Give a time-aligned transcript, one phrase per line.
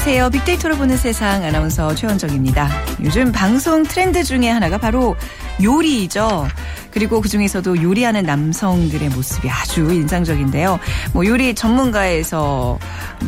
[0.00, 0.30] 안녕하세요.
[0.30, 2.70] 빅데이터로 보는 세상 아나운서 최원정입니다.
[3.04, 5.14] 요즘 방송 트렌드 중에 하나가 바로
[5.62, 6.48] 요리죠.
[6.90, 10.78] 그리고 그중에서도 요리하는 남성들의 모습이 아주 인상적인데요.
[11.12, 12.78] 뭐 요리 전문가에서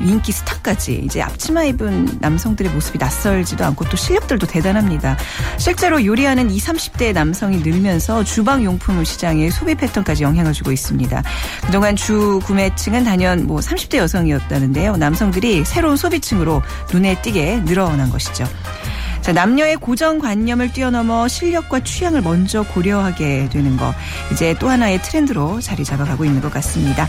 [0.00, 5.16] 인기 스타까지 이제 앞치마 입은 남성들의 모습이 낯설지도 않고 또 실력들도 대단합니다.
[5.58, 11.22] 실제로 요리하는 20, 30대 남성이 늘면서 주방 용품 시장의 소비 패턴까지 영향을 주고 있습니다.
[11.66, 14.96] 그동안 주 구매층은 단연 뭐 30대 여성이었다는데요.
[14.96, 18.44] 남성들이 새로운 소비층으로 눈에 띄게 늘어난 것이죠.
[19.22, 23.94] 자, 남녀의 고정관념을 뛰어넘어 실력과 취향을 먼저 고려하게 되는 거.
[24.32, 27.08] 이제 또 하나의 트렌드로 자리 잡아가고 있는 것 같습니다.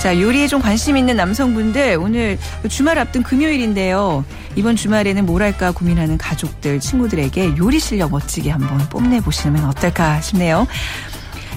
[0.00, 2.36] 자, 요리에 좀 관심 있는 남성분들 오늘
[2.68, 4.24] 주말 앞둔 금요일인데요.
[4.56, 10.66] 이번 주말에는 뭘 할까 고민하는 가족들, 친구들에게 요리 실력 멋지게 한번 뽐내 보시면 어떨까 싶네요.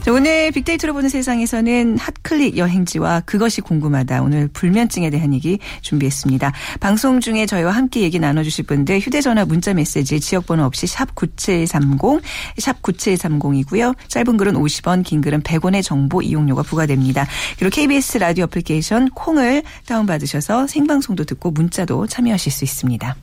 [0.05, 4.21] 자, 오늘 빅데이터로 보는 세상에서는 핫클릭 여행지와 그것이 궁금하다.
[4.21, 6.53] 오늘 불면증에 대한 얘기 준비했습니다.
[6.79, 12.21] 방송 중에 저희와 함께 얘기 나눠주실 분들 휴대전화 문자 메시지 지역번호 없이 샵 9730,
[12.59, 13.95] 샵 9730이고요.
[14.07, 17.25] 짧은 글은 50원, 긴 글은 100원의 정보 이용료가 부과됩니다.
[17.57, 23.15] 그리고 KBS 라디오 애플리케이션 콩을 다운받으셔서 생방송도 듣고 문자도 참여하실 수 있습니다.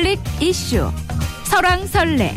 [0.00, 0.90] 클릭 이슈
[1.44, 2.34] 설왕설래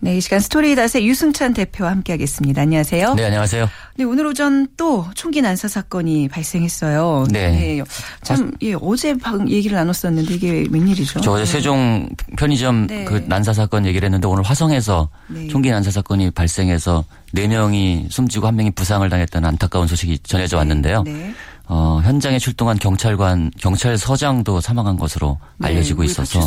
[0.00, 2.60] 네, 이 시간 스토리닷의 유승찬 대표와 함께하겠습니다.
[2.60, 3.14] 안녕하세요.
[3.14, 3.70] 네, 안녕하세요.
[3.96, 7.26] 네, 오늘 오전 또 총기 난사 사건이 발생했어요.
[7.30, 7.82] 네.
[8.22, 11.20] 참, 예, 어제 방 얘기를 나눴었는데 이게 웬일이죠?
[11.20, 11.50] 저 어제 네.
[11.50, 13.04] 세종 편의점 네.
[13.04, 15.48] 그 난사 사건 얘기를 했는데 오늘 화성에서 네.
[15.48, 21.04] 총기 난사 사건이 발생해서 네 명이 숨지고 한 명이 부상을 당했다는 안타까운 소식이 전해져 왔는데요.
[21.04, 21.32] 네.
[21.66, 26.40] 어, 현장에 출동한 경찰관, 경찰서장도 사망한 것으로 네, 알려지고 있어서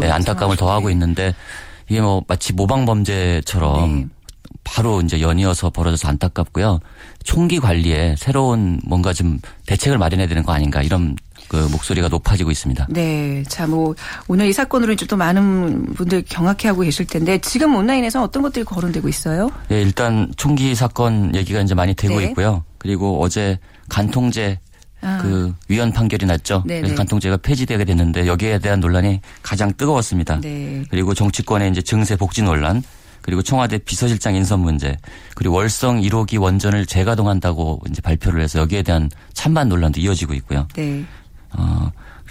[0.00, 0.56] 네, 안타까움을.
[0.56, 1.34] 더하고 있는데
[1.88, 4.06] 이게 뭐 마치 모방 범죄처럼 네.
[4.62, 6.80] 바로 이제 연이어서 벌어져서 안타깝고요.
[7.22, 11.16] 총기 관리에 새로운 뭔가 좀 대책을 마련해야 되는 거 아닌가 이런
[11.48, 12.86] 그 목소리가 높아지고 있습니다.
[12.88, 13.42] 네.
[13.48, 13.94] 자, 뭐,
[14.28, 18.64] 오늘 이 사건으로 이제 또 많은 분들 경악해 하고 계실 텐데, 지금 온라인에서 어떤 것들이
[18.64, 19.50] 거론되고 있어요?
[19.70, 22.24] 예, 일단 총기 사건 얘기가 이제 많이 되고 네.
[22.28, 22.64] 있고요.
[22.78, 24.58] 그리고 어제 간통죄
[25.04, 25.18] 아.
[25.18, 26.62] 그 위헌 판결이 났죠.
[26.66, 26.80] 네네.
[26.80, 30.40] 그래서 간통죄가 폐지되게 됐는데 여기에 대한 논란이 가장 뜨거웠습니다.
[30.40, 30.84] 네.
[30.90, 32.82] 그리고 정치권의 이제 증세 복지 논란,
[33.20, 34.96] 그리고 청와대 비서실장 인선 문제,
[35.34, 40.66] 그리고 월성 1호기 원전을 재가동한다고 이제 발표를 해서 여기에 대한 찬반 논란도 이어지고 있고요.
[40.74, 41.04] 네.
[41.52, 41.90] 어,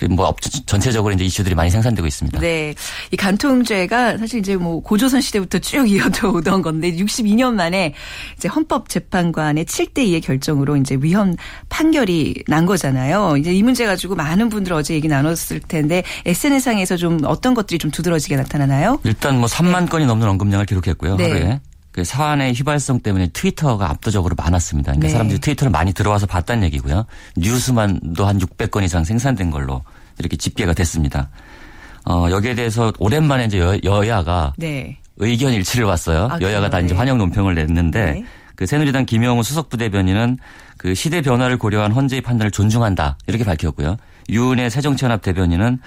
[0.10, 2.40] 뭐 업- 전체적으로 이제 이슈들이 많이 생산되고 있습니다.
[2.40, 2.74] 네.
[3.12, 7.94] 이 간통죄가 사실 이제 뭐 고조선 시대부터 쭉 이어져 오던 건데 62년 만에
[8.38, 11.38] 이제 헌법재판관의 7대 2의 결정으로 이제 위헌
[11.70, 13.38] 판결이 난 거잖아요.
[13.38, 17.92] 이제 이 문제 가지고 많은 분들 어제 얘기 나눴을 텐데 SNS상에서 좀 어떤 것들이 좀
[17.92, 19.00] 두드러지게 나타나나요?
[19.04, 21.16] 일단 뭐 3만 건이 넘는 언급량을 기록했고요.
[21.18, 21.24] 네.
[21.32, 21.60] 하루에.
[21.94, 24.92] 그 사안의 휘발성 때문에 트위터가 압도적으로 많았습니다.
[24.92, 25.12] 그러니까 네.
[25.12, 27.06] 사람들이 트위터를 많이 들어와서 봤다는 얘기고요.
[27.38, 29.84] 뉴스만도 한 600건 이상 생산된 걸로
[30.18, 31.30] 이렇게 집계가 됐습니다.
[32.06, 34.98] 어, 여기에 대해서 오랜만에 이제 여, 여야가 네.
[35.18, 36.30] 의견 일치를 왔어요.
[36.32, 36.80] 아, 여야가 다?
[36.80, 36.98] 이제 네.
[36.98, 38.26] 환영 논평을 냈는데 네.
[38.56, 40.40] 그 새누리당 김영우 수석부대변인은
[40.78, 43.98] 그 시대 변화를 고려한 헌재의 판단을 존중한다 이렇게 밝혔고요.
[44.30, 45.80] 유은혜 새정치연합 대변인은 어,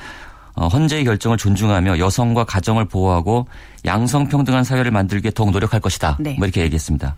[0.57, 3.47] 헌재의 결정을 존중하며 여성과 가정을 보호하고
[3.85, 6.17] 양성평등한 사회를 만들기에 더욱 노력할 것이다.
[6.19, 6.35] 네.
[6.39, 7.17] 뭐 이렇게 얘기했습니다.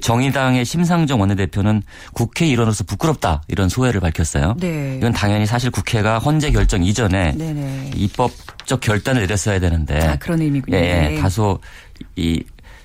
[0.00, 1.82] 정의당의 심상정 원내대표는
[2.12, 4.56] 국회 일원으로서 부끄럽다 이런 소회를 밝혔어요.
[4.58, 4.96] 네.
[4.98, 7.92] 이건 당연히 사실 국회가 헌재 결정 이전에 네네.
[7.94, 10.76] 입법적 결단을 내렸어야 되는데 아, 그런 의미군요.
[10.76, 11.08] 예, 예.
[11.08, 11.20] 네.
[11.20, 11.60] 다소
[12.16, 12.42] 이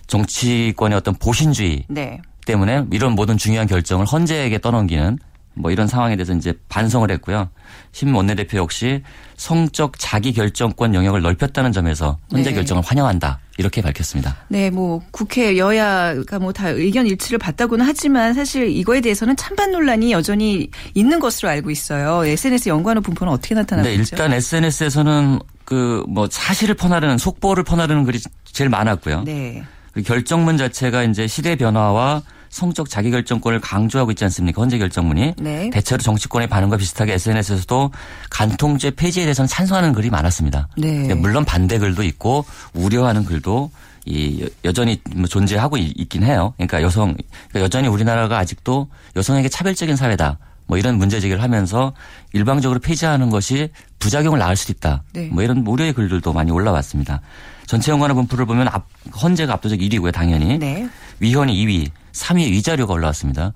[0.07, 2.19] 정치권의 어떤 보신주의 네.
[2.45, 5.17] 때문에 이런 모든 중요한 결정을 헌재에게 떠넘기는
[5.53, 7.49] 뭐 이런 상황에 대해서 이제 반성을 했고요.
[7.91, 9.03] 심 원내대표 역시
[9.35, 12.55] 성적 자기 결정권 영역을 넓혔다는 점에서 헌재 네.
[12.55, 14.37] 결정을 환영한다 이렇게 밝혔습니다.
[14.47, 20.11] 네, 뭐 국회 여야가 뭐 다 의견 일치를 봤다고는 하지만 사실 이거에 대해서는 찬반 논란이
[20.13, 22.25] 여전히 있는 것으로 알고 있어요.
[22.25, 24.15] SNS 연관어 분포는 어떻게 나타나고 네, 있죠?
[24.15, 29.23] 일단 SNS에서는 그 뭐 사실을 퍼나르는 속보를 퍼나르는 글이 제일 많았고요.
[29.23, 29.63] 네.
[29.93, 32.21] 그 결정문 자체가 이제 시대 변화와
[32.51, 34.61] 성적 자기결정권을 강조하고 있지 않습니까?
[34.61, 35.33] 헌재 결정문이.
[35.39, 35.69] 네.
[35.71, 37.91] 대체로 정치권의 반응과 비슷하게 SNS에서도
[38.29, 40.67] 간통죄 폐지에 대해서는 찬성하는 글이 많았습니다.
[40.77, 40.99] 네.
[40.99, 43.71] 근데 물론 반대 글도 있고 우려하는 글도
[44.05, 46.53] 이 여- 여전히 뭐 존재하고 이- 있긴 해요.
[46.57, 47.13] 그러니까 여성
[47.49, 50.37] 그러니까 여전히 우리나라가 아직도 여성에게 차별적인 사회다.
[50.67, 51.93] 뭐 이런 문제 제기를 하면서
[52.33, 53.69] 일방적으로 폐지하는 것이
[53.99, 55.03] 부작용을 낳을 수도 있다.
[55.13, 55.27] 네.
[55.31, 57.21] 뭐 이런 우려의 글들도 많이 올라왔습니다.
[57.67, 58.87] 전체 연관어 분포를 보면 앞,
[59.21, 60.57] 헌재가 압도적 1위고요, 당연히.
[60.57, 60.89] 네.
[61.21, 63.53] 위헌이 2위, 3위에 위자료가 올라왔습니다.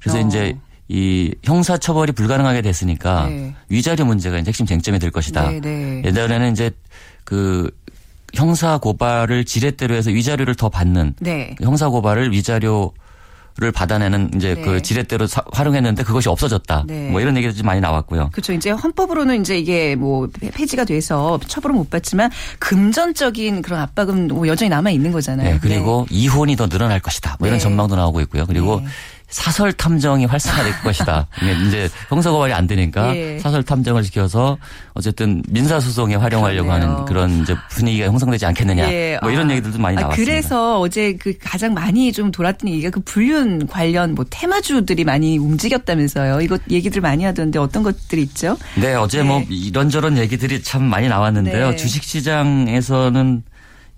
[0.00, 0.20] 그래서 어.
[0.22, 0.58] 이제
[0.88, 3.54] 이 형사 처벌이 불가능하게 됐으니까 네.
[3.68, 5.48] 위자료 문제가 이제 핵심 쟁점이 될 것이다.
[5.50, 6.02] 네, 네.
[6.04, 6.70] 예전에는 이제
[7.24, 7.70] 그
[8.34, 11.54] 형사 고발을 지렛대로 해서 위자료를 더 받는 네.
[11.62, 12.92] 형사 고발을 위자료
[13.56, 14.62] 를 받아내는 이제 네.
[14.62, 16.84] 그 지렛대로 사- 활용했는데 그것이 없어졌다.
[16.88, 17.08] 네.
[17.10, 18.30] 뭐 이런 얘기도 좀 많이 나왔고요.
[18.32, 18.52] 그렇죠.
[18.52, 24.70] 이제 헌법으로는 이제 이게 뭐 폐지가 돼서 처벌을 못 받지만 금전적인 그런 압박은 뭐 여전히
[24.70, 25.52] 남아 있는 거잖아요.
[25.52, 27.36] 네, 그리고 이혼이 더 늘어날 것이다.
[27.38, 27.62] 뭐 이런 네.
[27.62, 28.44] 전망도 나오고 있고요.
[28.46, 28.86] 그리고 네.
[29.28, 31.26] 사설 탐정이 활성화될 것이다.
[31.66, 33.38] 이제 형사고발이 안 되니까 예.
[33.38, 34.58] 사설 탐정을 시켜서
[34.94, 36.90] 어쨌든 민사 소송에 활용하려고 그러네요.
[36.92, 38.92] 하는 그런 이제 분위기가 형성되지 않겠느냐.
[38.92, 39.18] 예.
[39.22, 39.52] 뭐 이런 아.
[39.52, 40.32] 얘기들도 많이 아, 나왔습니다.
[40.32, 46.40] 그래서 어제 그 가장 많이 좀 돌았던 얘기가 그 불륜 관련 뭐 테마주들이 많이 움직였다면서요.
[46.42, 48.56] 이거 얘기들 많이 하던데 어떤 것들이 있죠?
[48.80, 49.24] 네, 어제 네.
[49.24, 51.70] 뭐 이런저런 얘기들이 참 많이 나왔는데요.
[51.70, 51.76] 네.
[51.76, 53.42] 주식시장에서는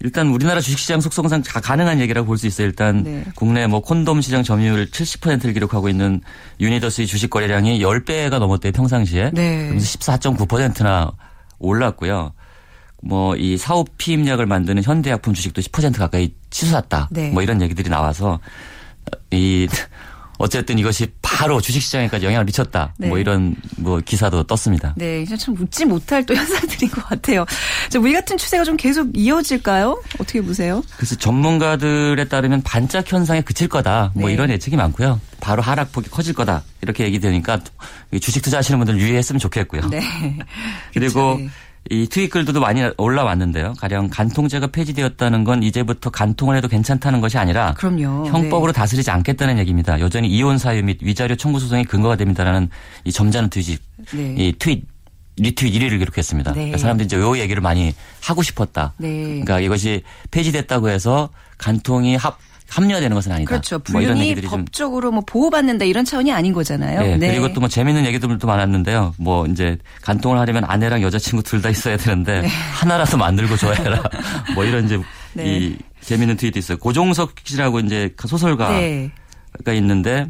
[0.00, 2.66] 일단 우리나라 주식시장 속성상 다 가능한 얘기라고 볼 수 있어요.
[2.66, 3.24] 일단 네.
[3.34, 6.20] 국내 뭐 콘돔 시장 점유율 70%를 기록하고 있는
[6.60, 8.72] 유니더스의 주식 거래량이 10배가 넘었대요.
[8.72, 9.30] 평상시에.
[9.32, 9.62] 네.
[9.62, 11.12] 그러면서 14.9%나
[11.58, 12.32] 올랐고요.
[13.02, 17.08] 뭐 이 사업 피임약을 만드는 현대약품 주식도 10% 가까이 치솟았다.
[17.10, 17.30] 네.
[17.30, 18.38] 뭐 이런 얘기들이 나와서
[19.30, 19.68] 이
[20.38, 22.94] 어쨌든 이것이 바로 주식시장에까지 영향을 미쳤다.
[22.98, 23.08] 네.
[23.08, 24.94] 뭐 이런 뭐 기사도 떴습니다.
[24.96, 27.44] 네, 참 웃지 못할 또 현상들인 것 같아요.
[27.88, 30.02] 저 우리 같은 추세가 좀 계속 이어질까요?
[30.18, 30.82] 어떻게 보세요?
[30.96, 34.12] 그래서 전문가들에 따르면 반짝 현상에 그칠 거다.
[34.14, 34.34] 뭐 네.
[34.34, 35.20] 이런 예측이 많고요.
[35.40, 36.64] 바로 하락폭이 커질 거다.
[36.82, 37.60] 이렇게 얘기 되니까
[38.20, 39.88] 주식 투자하시는 분들 유의했으면 좋겠고요.
[39.90, 40.00] 네.
[40.92, 41.50] 그리고 그쵸, 네.
[41.90, 43.74] 이 트윗 글들도 많이 올라왔는데요.
[43.78, 48.26] 가령 간통죄가 폐지되었다는 건 이제부터 간통을 해도 괜찮다는 것이 아니라 그럼요.
[48.26, 50.00] 형법으로 다스리지 않겠다는 얘기입니다.
[50.00, 52.68] 여전히 이혼 사유 및 위자료 청구 소송이 근거가 됩니다라는
[53.04, 53.80] 이 점잖은 트윗,
[54.12, 54.34] 네.
[54.36, 54.84] 이 트윗
[55.38, 56.52] 리트윗 1위를 기록했습니다.
[56.52, 56.56] 네.
[56.56, 58.94] 그러니까 사람들이 이제 요 얘기를 많이 하고 싶었다.
[58.96, 59.24] 네.
[59.24, 61.28] 그러니까 이것이 폐지됐다고 해서
[61.58, 62.38] 간통이 합
[62.68, 63.48] 합리화되는 것은 아니다.
[63.48, 63.80] 그렇죠.
[63.90, 67.00] 뭐 불륜이 좀 법적으로 뭐 보호받는다 이런 차원이 아닌 거잖아요.
[67.00, 67.28] 네, 네.
[67.30, 69.14] 그리고 또 뭐 재밌는 얘기들도 많았는데요.
[69.18, 74.02] 뭐 이제 간통을 하려면 아내랑 여자친구 둘 다 있어야 되는데 하나라도 만들고 줘야 해라.
[74.54, 75.00] 뭐 이런 이제
[75.32, 75.58] 네.
[75.58, 76.78] 이 재밌는 트윗도 있어요.
[76.78, 79.10] 고종석 씨라고 이제 소설가가 네.
[79.74, 80.26] 있는데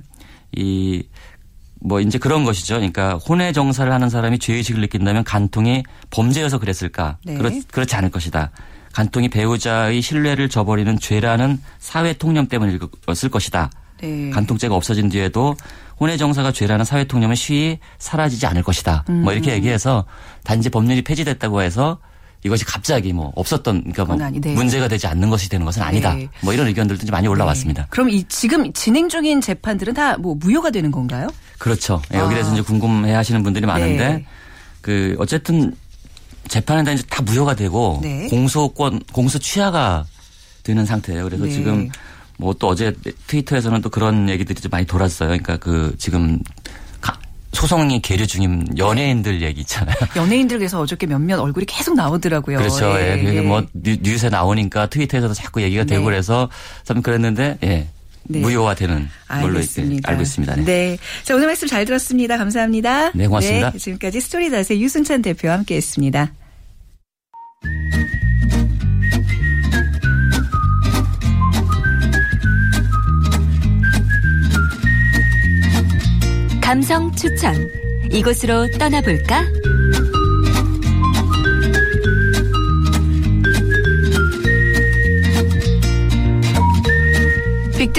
[0.56, 2.76] 이뭐 이제 그런 것이죠.
[2.76, 7.18] 그러니까 혼외 정사를 하는 사람이 죄의식을 느낀다면 간통이 범죄여서 그랬을까?
[7.24, 7.34] 네.
[7.34, 8.50] 그렇, 그렇지 않을 것이다.
[8.96, 13.70] 간통이 배우자의 신뢰를 저버리는 죄라는 사회 통념 때문이었을 것이다.
[14.00, 14.30] 네.
[14.30, 15.54] 간통죄가 없어진 뒤에도
[16.00, 19.04] 혼외 정사가 죄라는 사회 통념은 쉬이 사라지지 않을 것이다.
[19.06, 19.36] 뭐 음.
[19.36, 20.06] 이렇게 얘기해서
[20.44, 21.98] 단지 법률이 폐지됐다고 해서
[22.42, 24.54] 이것이 갑자기 뭐 없었던 그러니까 뭐 네.
[24.54, 26.14] 문제가 되지 않는 것이 되는 것은 아니다.
[26.14, 26.30] 네.
[26.40, 27.82] 뭐 이런 의견들도 좀 많이 올라왔습니다.
[27.82, 27.88] 네.
[27.90, 31.28] 그럼 이 지금 진행 중인 재판들은 다 뭐 무효가 되는 건가요?
[31.58, 32.00] 그렇죠.
[32.14, 32.52] 예, 여기 대해서 아.
[32.54, 34.26] 이제 궁금해 하시는 분들이 많은데 네.
[34.80, 35.74] 그 어쨌든
[36.48, 38.28] 재판은 다 이제 다 무효가 되고 네.
[38.28, 40.04] 공소권 공소 취하가
[40.62, 41.24] 되는 상태예요.
[41.24, 41.50] 그래서 네.
[41.50, 41.90] 지금
[42.38, 42.92] 뭐 또 어제
[43.26, 45.28] 트위터에서는 또 그런 얘기들이 좀 많이 돌았어요.
[45.28, 46.38] 그러니까 그 지금
[47.00, 47.18] 가-
[47.52, 49.96] 소송이 계류 중인 연예인들 얘기 있잖아요.
[50.16, 52.58] 연예인들께서 어저께 몇몇 얼굴이 계속 나오더라고요.
[52.58, 52.90] 그렇죠.
[53.00, 53.22] 예.
[53.24, 53.40] 예, 예.
[53.40, 56.04] 뭐 뉴- 뉴스에 나오니까 트위터에서도 자꾸 얘기가 되고 네.
[56.04, 56.48] 그래서
[56.84, 57.88] 참 그랬는데 예.
[58.28, 58.40] 네.
[58.40, 60.10] 무효화되는 걸로 알겠습니다.
[60.10, 60.56] 알고 있습니다.
[60.56, 60.64] 네.
[60.64, 60.98] 네.
[61.24, 62.36] 자, 오늘 말씀 잘 들었습니다.
[62.36, 63.12] 감사합니다.
[63.12, 63.70] 네, 고맙습니다.
[63.70, 66.32] 네, 지금까지 스토리닷의 유순찬 대표와 함께 했습니다.
[76.60, 77.54] 감성 추천.
[78.10, 79.44] 이곳으로 떠나볼까?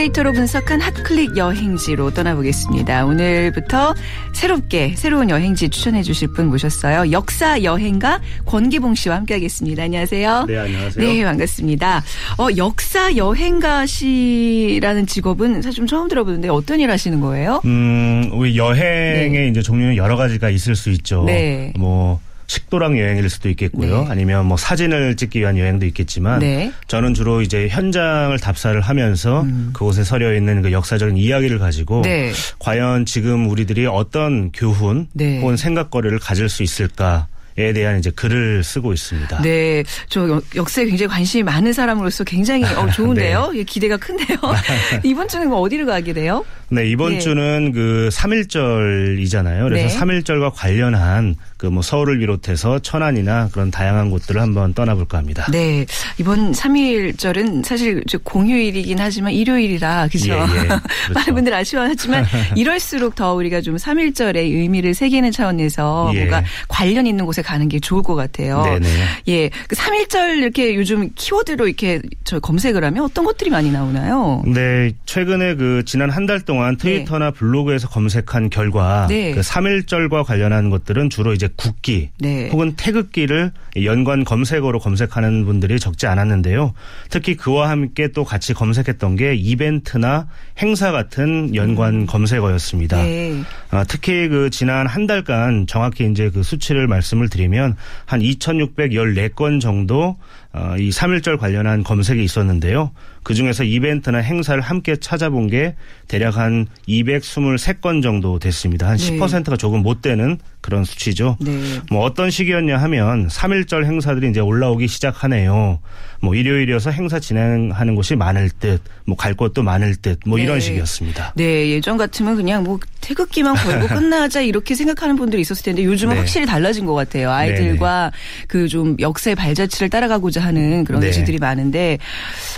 [0.07, 3.05] 빅데이터로 분석한 핫클릭 여행지로 떠나보겠습니다.
[3.05, 3.95] 오늘부터
[4.33, 7.11] 새롭게 새로운 여행지 추천해 주실 분 모셨어요.
[7.11, 9.83] 역사 여행가 권기봉 씨와 함께하겠습니다.
[9.83, 10.45] 안녕하세요.
[10.45, 11.07] 네, 안녕하세요.
[11.07, 12.03] 네, 반갑습니다.
[12.37, 17.61] 어, 역사 여행가시라는 직업은 사실 좀 처음 들어보는데 어떤 일 하시는 거예요?
[17.65, 19.47] 음, 우리 여행의 네.
[19.49, 21.23] 이제 종류는 여러 가지가 있을 수 있죠.
[21.25, 21.73] 네.
[21.77, 24.03] 뭐 식도락 여행일 수도 있겠고요.
[24.03, 24.07] 네.
[24.09, 26.71] 아니면 뭐 사진을 찍기 위한 여행도 있겠지만 네.
[26.87, 32.01] 저는 주로 이제 현장을 답사를 하면서 그곳에 서려 있는 그 역사적인 이야기를 가지고 음.
[32.03, 32.31] 네.
[32.59, 35.41] 과연 지금 우리들이 어떤 교훈 네.
[35.41, 37.27] 혹은 생각거리를 가질 수 있을까
[37.59, 39.41] 에 대한 이제 글을 쓰고 있습니다.
[39.41, 43.51] 네, 저 역- 역사에 굉장히 관심이 많은 사람으로서 굉장히 어, 좋은데요.
[43.55, 44.37] 예, 기대가 큰데요.
[45.03, 46.45] 이번 주는 그럼 어디를 가게 돼요?
[46.69, 47.19] 네, 이번 예.
[47.19, 49.63] 주는 그 3.1절이잖아요.
[49.69, 49.99] 그래서 네.
[50.21, 55.45] 3.1절과 관련한 그 뭐 서울을 비롯해서 천안이나 그런 다양한 곳들을 한번 떠나볼까 합니다.
[55.51, 55.85] 네,
[56.19, 60.33] 이번 3일절은 사실 저 공휴일이긴 하지만 일요일이라 그죠?
[60.33, 60.67] 예, 예.
[60.67, 60.81] 그렇죠.
[61.13, 66.19] 많은 분들 아쉬워하지만 이럴수록 더 우리가 좀 3일절의 의미를 새기는 차원에서 예.
[66.19, 68.61] 뭔가 관련 있는 곳에 가는 게 좋을 것 같아요.
[68.63, 68.87] 네네.
[69.29, 74.43] 예, 그 3.1절 이렇게 요즘 키워드로 이렇게 저 검색을 하면 어떤 것들이 많이 나오나요?
[74.45, 79.31] 네, 최근에 그 지난 한 달 동안 트위터나 블로그에서 검색한 결과 네.
[79.31, 82.49] 그 3.1절과 관련한 것들은 주로 이제 국기 네.
[82.49, 83.53] 혹은 태극기를
[83.85, 86.73] 연관 검색어로 검색하는 분들이 적지 않았는데요.
[87.09, 90.27] 특히 그와 함께 또 같이 검색했던 게 이벤트나
[90.59, 92.97] 행사 같은 연관 검색어였습니다.
[92.97, 93.05] 음.
[93.05, 93.43] 네.
[93.71, 97.75] 아, 특히 그 지난 한 달간 정확히 이제 그 수치를 말씀을 드리 면
[98.05, 100.46] 한 2,614건 정도 어,
[100.79, 102.91] 이 3.1절 관련한 검색이 있었는데요.
[103.23, 105.75] 그 중에서 이벤트나 행사를 함께 찾아본 게
[106.07, 108.87] 대략 한 223건 정도 됐습니다.
[108.87, 109.17] 한 네.
[109.17, 111.37] 10%가 조금 못 되는 그런 수치죠.
[111.41, 111.51] 네.
[111.91, 115.79] 뭐 어떤 시기였냐 하면 3.1절 행사들이 이제 올라오기 시작하네요.
[116.21, 120.59] 뭐 일요일이어서 행사 진행하는 곳이 많을 듯, 뭐 갈 곳도 많을 듯, 뭐 이런 네.
[120.61, 121.33] 식이었습니다.
[121.35, 126.19] 네, 예전 같으면 그냥 뭐 태극기만 걸고 끝나자 이렇게 생각하는 분들이 있었을 텐데 요즘은 네.
[126.19, 127.31] 확실히 달라진 것 같아요.
[127.31, 128.11] 아이들과
[128.47, 131.07] 그 좀 역사의 발자취를 따라가고자 하는 그런 네.
[131.07, 131.97] 의지들이 많은데,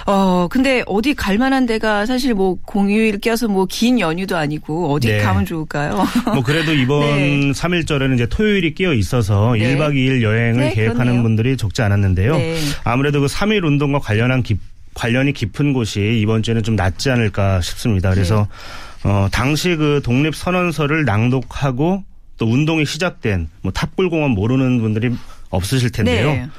[0.06, 5.10] 어, 근데 어디 갈 만한 데가 사실 뭐 공휴일 껴서 뭐 긴 연휴도 아니고 어디
[5.10, 5.18] 네.
[5.20, 6.06] 가면 좋을까요?
[6.34, 7.52] 뭐 그래도 이번 네.
[7.52, 9.76] 3일절에는 이제 토요일이 끼어 있어서 네.
[9.76, 11.24] 1박 2일 여행을 네, 계획하는 그렇네요.
[11.24, 12.38] 분들이 적지 않았는데요.
[12.38, 12.56] 네.
[12.84, 14.60] 아무래도 그 3일 운동과 관련한 깊-
[14.96, 18.10] 관련이 깊은 곳이 이번 주에는 좀 낫지 않을까 싶습니다.
[18.12, 18.48] 그래서
[19.04, 19.10] 네.
[19.10, 22.04] 어 당시 그 독립 선언서를 낭독하고
[22.38, 25.12] 또 운동이 시작된 뭐 탑골공원 모르는 분들이
[25.52, 26.50] 없으실 텐데요.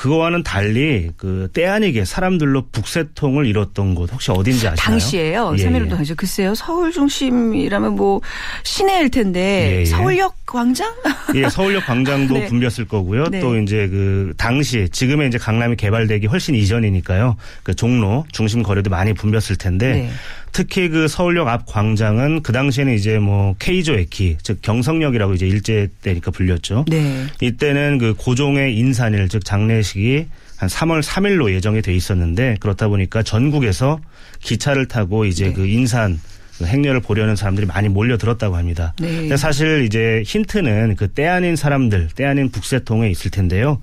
[0.00, 0.02] 네.
[0.02, 4.76] 그거와는 달리 그 때 아니게 사람들로 북새통을 이뤘던 곳 혹시 어딘지 아시나요?
[4.76, 5.54] 당시에요.
[5.58, 5.88] 예, 3.1운동 예.
[5.96, 6.54] 당시 글쎄요.
[6.54, 8.20] 서울 중심이라면 뭐
[8.62, 9.40] 시내일 텐데
[9.76, 9.84] 예, 예.
[9.84, 10.92] 서울역 광장?
[11.34, 12.46] 예, 서울역 광장도 네.
[12.46, 13.24] 붐볐을 거고요.
[13.28, 13.40] 네.
[13.40, 17.36] 또 이제 그 당시 지금의 이제 강남이 개발되기 훨씬 이전이니까요.
[17.62, 20.10] 그 종로 중심 거리도 많이 붐볐을 텐데 네.
[20.52, 25.88] 특히 그 서울역 앞 광장은 그 당시에는 이제 뭐 K조 에키 즉 경성역이라고 이제 일제
[26.02, 26.84] 때니까 불렸죠.
[26.88, 27.26] 네.
[27.40, 30.26] 이때는 그 고종의 인산일 즉 장례식이
[30.56, 34.00] 한 3월 3일로 예정이 돼 있었는데 그렇다 보니까 전국에서
[34.40, 35.52] 기차를 타고 이제 네.
[35.52, 36.20] 그 인산
[36.58, 38.92] 그 행렬을 보려는 사람들이 많이 몰려들었다고 합니다.
[39.00, 39.08] 네.
[39.08, 43.80] 근데 사실 이제 힌트는 그 때 아닌 사람들, 때 아닌 북새통에 있을 텐데요.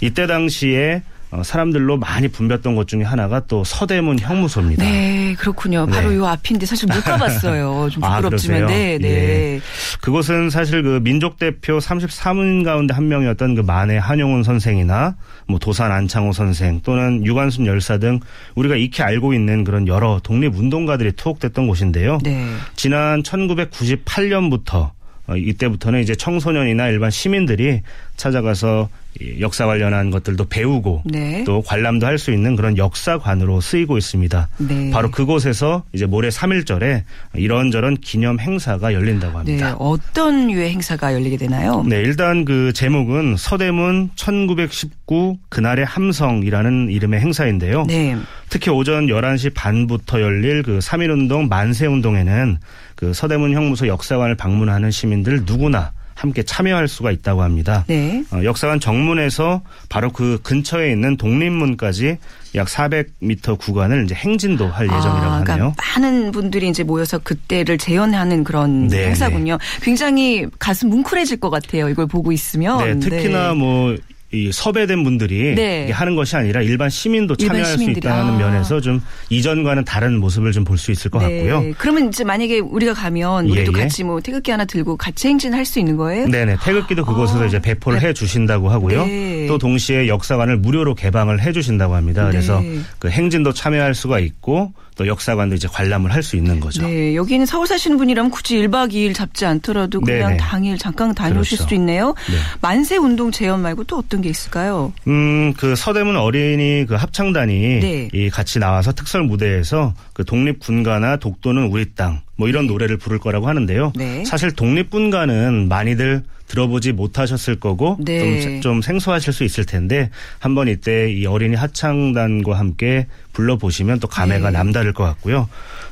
[0.00, 1.02] 이때 당시에 어,
[1.42, 4.84] 사람들로 많이 붐볐던 것 중에 하나가 또 서대문 형무소입니다.
[4.84, 5.86] 네, 그렇군요.
[5.86, 6.16] 바로 네.
[6.16, 7.88] 요 앞인데 사실 못 가봤어요.
[7.90, 8.60] 좀 아, 부끄럽지만.
[8.60, 8.78] 그러세요?
[8.78, 9.08] 네, 네.
[9.08, 9.60] 예.
[10.00, 15.16] 그곳은 사실 그 민족 대표 33인 가운데 한 명이었던 그 만해 한용운 선생이나
[15.48, 18.20] 뭐 도산 안창호 선생 또는 유관순 열사 등
[18.54, 22.18] 우리가 익히 알고 있는 그런 여러 독립 운동가들이 투옥됐던 곳인데요.
[22.22, 22.46] 네.
[22.76, 24.90] 지난 1998년부터
[25.28, 27.82] 어, 이때부터는 이제 청소년이나 일반 시민들이
[28.16, 29.05] 찾아가서 이
[29.40, 31.44] 역사 관련한 것들도 배우고 네.
[31.44, 34.48] 또 관람도 할 수 있는 그런 역사관으로 쓰이고 있습니다.
[34.58, 34.90] 네.
[34.90, 37.02] 바로 그곳에서 이제 모레 3일절에
[37.34, 39.38] 이런저런 기념 행사가 열린다고 네.
[39.38, 39.76] 합니다.
[39.78, 41.84] 어떤 유의 행사가 열리게 되나요?
[41.86, 47.84] 네, 일단 그 제목은 서대문 1919 그날의 함성이라는 이름의 행사인데요.
[47.86, 48.16] 네.
[48.48, 52.58] 특히 오전 11시 반부터 열릴 그 3.1운동 만세운동에는
[52.94, 57.84] 그 서대문 형무소 역사관을 방문하는 시민들 누구나 함께 참여할 수가 있다고 합니다.
[57.86, 58.24] 네.
[58.32, 62.16] 어, 역사관 정문에서 바로 그 근처에 있는 독립문까지
[62.54, 65.44] 약 400m 구간을 이제 행진도 할 예정이라고 아, 하네요.
[65.44, 69.58] 그러니까 많은 분들이 이제 모여서 그때를 재현하는 그런 네, 행사군요.
[69.82, 71.90] 굉장히 가슴 뭉클해질 것 같아요.
[71.90, 72.78] 이걸 보고 있으면.
[72.78, 73.94] 네, 특히나 뭐
[74.32, 75.90] 이 섭외된 분들이 네.
[75.92, 77.94] 하는 것이 아니라 일반 시민도 일반 참여할 시민들이.
[77.94, 78.36] 수 있다는 아.
[78.36, 81.60] 면에서 좀 이전과는 다른 모습을 좀 볼 수 있을 것 같고요.
[81.60, 81.72] 네.
[81.78, 83.82] 그러면 이제 만약에 우리가 가면 우리도 예, 예.
[83.84, 86.26] 같이 뭐 태극기 하나 들고 같이 행진할 수 있는 거예요?
[86.26, 87.46] 네네 태극기도 그곳에서 아.
[87.46, 89.06] 이제 배포를 해 주신다고 하고요.
[89.06, 89.46] 네.
[89.46, 92.26] 또 동시에 역사관을 무료로 개방을 해 주신다고 합니다.
[92.28, 92.80] 그래서 네.
[92.98, 96.82] 그 행진도 참여할 수가 있고 또 역사관도 이제 관람을 할 수 있는 거죠.
[96.82, 100.36] 네, 여기는 서울 사시는 분이라면 굳이 1박 2일 잡지 않더라도 그냥 네네.
[100.38, 101.62] 당일 잠깐 다녀오실 그렇죠.
[101.62, 102.14] 수도 있네요.
[102.28, 102.36] 네.
[102.60, 104.92] 만세 운동 체험 말고 또 어떤 게 있을까요?
[105.06, 108.08] 음, 그 서대문 어린이 그 합창단이 네.
[108.12, 113.18] 이 같이 나와서 특설 무대에서 그 독립 군가나 독도는 우리 땅 뭐 이런 노래를 부를
[113.18, 113.92] 거라고 하는데요.
[113.96, 114.24] 네.
[114.24, 118.40] 사실 독립군가는 많이들 들어보지 못하셨을 거고 네.
[118.40, 124.50] 좀, 좀 생소하실 수 있을 텐데 한번 이때 이 어린이 합창단과 함께 불러보시면 또 감회가
[124.50, 124.58] 네.
[124.58, 125.48] 남다를 것 같고요.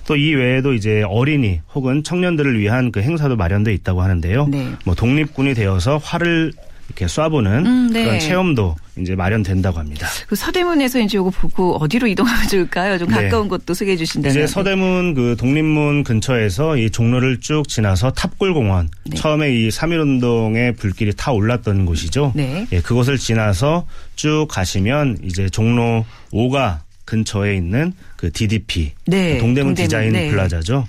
[0.07, 4.47] 또 이 외에도 이제 어린이 혹은 청년들을 위한 그 행사도 마련돼 있다고 하는데요.
[4.49, 4.71] 네.
[4.85, 6.53] 뭐 독립군이 되어서 활을
[6.89, 8.05] 이렇게 쏴보는 음, 네.
[8.05, 10.07] 그런 체험도 이제 마련된다고 합니다.
[10.29, 12.99] 그 서대문에서 이제 요거 보고 어디로 이동하면 좋을까요?
[12.99, 13.25] 좀 네.
[13.25, 14.31] 가까운 곳도 소개해 주신다면.
[14.37, 19.17] 이제 서대문 그 독립문 근처에서 이 종로를 쭉 지나서 탑골공원 네.
[19.17, 22.33] 처음에 이 3.1운동의 불길이 타 올랐던 곳이죠.
[22.35, 22.67] 네.
[22.73, 29.75] 예, 그곳을 지나서 쭉 가시면 이제 종로 5가 근처에 있는 그 DDP 네, 동대문, 동대문,
[29.75, 30.31] 디자인 네.
[30.31, 30.87] 플라자죠.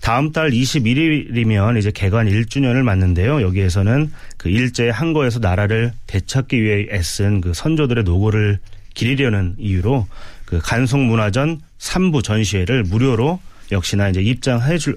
[0.00, 3.42] 다음 달 21일이면 이제 개관 1주년을 맞는데요.
[3.42, 8.58] 여기에서는 그 일제 항거에서 나라를 되찾기 위해 애쓴 그 선조들의 노고를
[8.94, 10.06] 기리려는 이유로
[10.44, 13.40] 그 간송문화전 3부 전시회를 무료로
[13.72, 14.96] 역시나 이제 입장해 줄